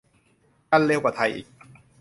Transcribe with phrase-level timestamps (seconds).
[0.71, 1.47] กันเร็วกว่าไทยอีก